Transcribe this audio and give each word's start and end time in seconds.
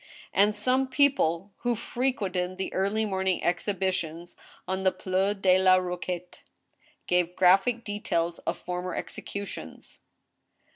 And 0.33 0.55
some 0.55 0.87
people, 0.87 1.51
who 1.57 1.75
frequented 1.75 2.57
the 2.57 2.73
early 2.73 3.05
morning 3.05 3.43
exhibitions 3.43 4.35
on 4.67 4.81
the 4.81 4.91
Place 4.91 5.37
de 5.37 5.59
la 5.61 5.75
Roquette, 5.75 6.41
gave 7.05 7.35
graphic 7.35 7.83
details 7.83 8.39
of 8.39 8.57
former 8.57 8.97
execu 8.99 9.45
tions. 9.45 9.99